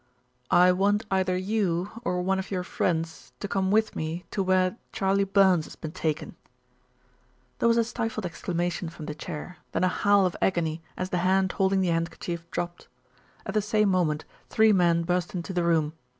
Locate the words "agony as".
10.41-11.11